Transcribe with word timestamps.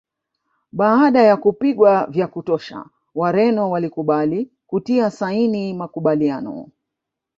Baada 0.71 1.21
ya 1.23 1.37
kupigwa 1.37 2.07
vya 2.07 2.27
kutosha 2.27 2.85
Wareno 3.15 3.69
walikubali 3.69 4.49
kutia 4.67 5.11
saini 5.11 5.73
makubaliano 5.73 6.67